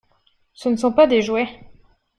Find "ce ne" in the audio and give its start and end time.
0.53-0.77